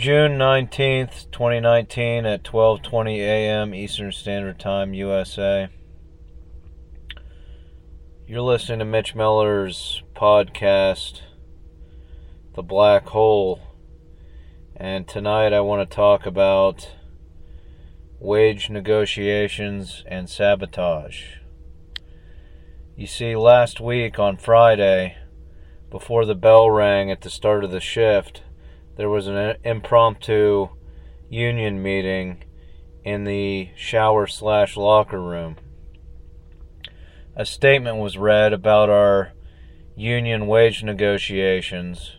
[0.00, 3.74] June 19th, 2019 at 12:20 a.m.
[3.74, 5.68] Eastern Standard Time USA.
[8.26, 11.20] You're listening to Mitch Miller's podcast
[12.54, 13.60] The Black Hole.
[14.74, 16.92] And tonight I want to talk about
[18.18, 21.40] wage negotiations and sabotage.
[22.96, 25.18] You see last week on Friday
[25.90, 28.44] before the bell rang at the start of the shift,
[29.00, 30.68] there was an impromptu
[31.30, 32.44] union meeting
[33.02, 35.56] in the shower slash locker room.
[37.34, 39.32] A statement was read about our
[39.96, 42.16] union wage negotiations.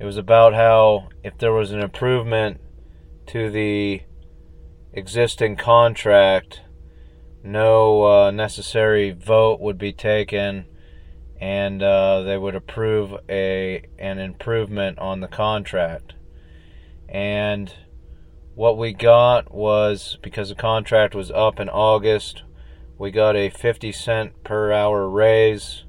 [0.00, 2.60] It was about how if there was an improvement
[3.28, 4.02] to the
[4.92, 6.62] existing contract,
[7.44, 10.66] no uh, necessary vote would be taken
[11.44, 16.14] and uh, they would approve a an improvement on the contract.
[17.06, 17.70] And
[18.54, 22.44] what we got was because the contract was up in August,
[22.96, 25.84] we got a 50 cent per hour raise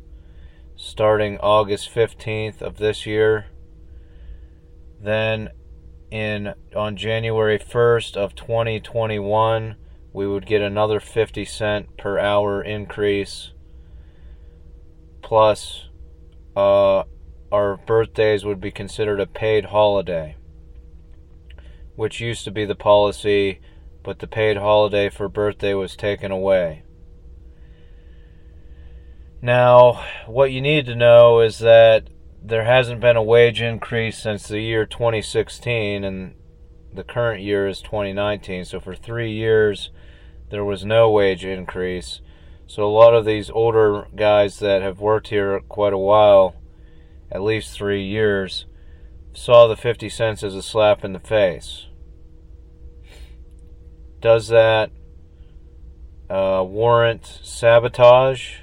[0.76, 3.46] starting August 15th of this year.
[5.02, 5.52] Then
[6.12, 9.78] in on January 1st of 2021,
[10.12, 13.52] we would get another 50 cent per hour increase
[15.26, 15.90] plus
[16.56, 17.04] uh,
[17.52, 20.36] our birthdays would be considered a paid holiday,
[21.96, 23.60] which used to be the policy,
[24.04, 26.84] but the paid holiday for birthday was taken away.
[29.42, 32.08] Now, what you need to know is that
[32.44, 36.36] there hasn't been a wage increase since the year 2016, and
[36.94, 38.64] the current year is 2019.
[38.66, 39.90] So, for three years,
[40.52, 42.22] there was no wage increase.
[42.68, 46.56] So a lot of these older guys that have worked here quite a while,
[47.32, 48.66] at least three years,
[49.34, 51.88] saw the 50 cents as a slap in the face.
[54.20, 54.90] Does that
[56.30, 58.56] uh, warrant sabotage?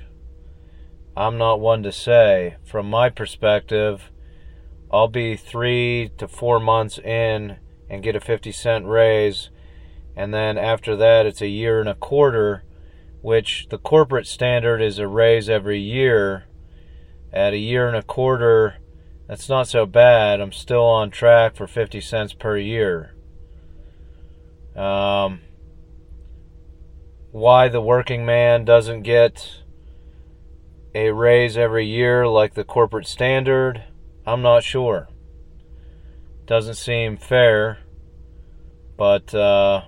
[1.17, 2.57] I'm not one to say.
[2.65, 4.11] From my perspective,
[4.91, 7.59] I'll be three to four months in
[7.89, 9.51] and get a 50 cent raise,
[10.17, 12.65] and then after that, it's a year and a quarter
[13.23, 16.45] which the corporate standard is a raise every year.
[17.33, 18.77] At a year and a quarter,
[19.27, 20.41] that's not so bad.
[20.41, 23.15] I'm still on track for 50 cents per year.
[24.77, 25.41] Um,
[27.31, 29.63] why the working man doesn't get
[30.95, 33.85] a raise every year like the corporate standard,
[34.27, 35.09] I'm not sure.
[36.45, 37.79] Doesn't seem fair,
[38.99, 39.83] but uh,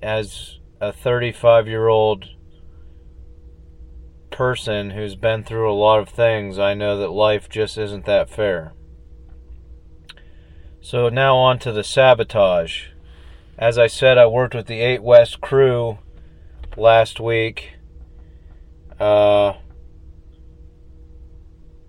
[0.00, 2.26] as a 35 year old
[4.30, 8.30] person who's been through a lot of things, I know that life just isn't that
[8.30, 8.72] fair.
[10.80, 12.86] So now on to the sabotage.
[13.58, 15.98] As I said, I worked with the 8 West crew
[16.76, 17.72] last week.
[19.00, 19.54] Uh,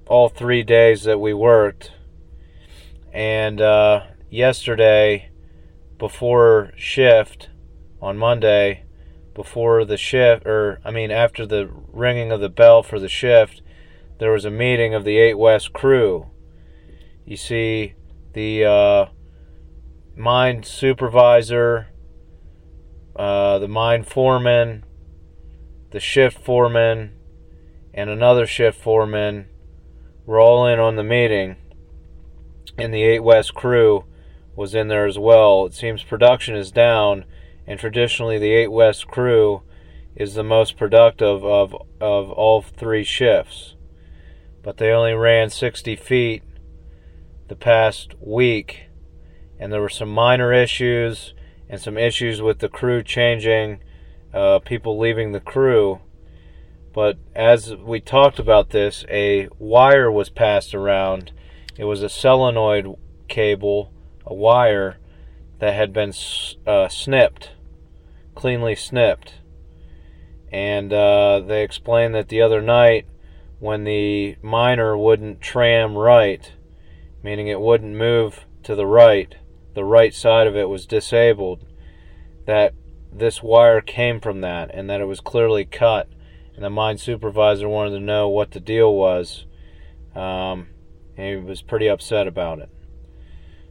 [0.07, 1.91] all three days that we worked.
[3.13, 5.29] And uh, yesterday,
[6.00, 7.50] before shift,
[8.02, 8.84] on Monday
[9.34, 13.62] before the shift, or I mean, after the ringing of the bell for the shift,
[14.20, 16.30] there was a meeting of the 8 West crew.
[17.26, 17.94] You see,
[18.34, 19.06] the uh,
[20.16, 21.88] mine supervisor,
[23.16, 24.84] uh, the mine foreman,
[25.92, 27.14] the shift foreman,
[27.94, 29.48] and another shift foreman
[30.26, 31.56] were all in on the meeting,
[32.78, 34.06] and the 8 West crew
[34.56, 35.66] was in there as well.
[35.66, 37.24] It seems production is down
[37.69, 39.62] and traditionally the 8 West crew
[40.16, 43.75] is the most productive of, of all three shifts.
[44.63, 46.41] But they only ran 60 feet
[47.47, 48.88] the past week,
[49.59, 51.35] and there were some minor issues
[51.69, 53.81] and some issues with the crew changing,
[54.34, 56.00] uh, people leaving the crew.
[56.91, 61.31] But as we talked about this, a wire was passed around.
[61.78, 62.95] It was a solenoid
[63.27, 63.94] cable,
[64.25, 64.98] a wire
[65.60, 66.13] that had been
[66.66, 67.51] uh, snipped
[68.39, 69.33] cleanly snipped.
[70.50, 73.06] And uh, they explained that the other night,
[73.59, 76.50] when the miner wouldn't tram right,
[77.21, 79.36] meaning it wouldn't move to the right,
[79.74, 81.65] the right side of it was disabled,
[82.45, 82.74] that
[83.12, 86.07] this wire came from that and that it was clearly cut.
[86.56, 89.45] And the mine supervisor wanted to know what the deal was.
[90.15, 90.69] Um,
[91.18, 92.69] he was pretty upset about it.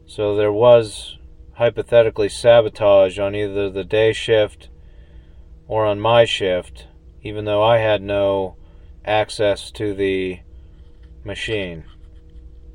[0.05, 1.17] So there was
[1.59, 4.69] hypothetically sabotage on either the day shift
[5.67, 6.87] or on my shift,
[7.21, 8.55] even though I had no
[9.03, 10.39] access to the
[11.25, 11.83] machine.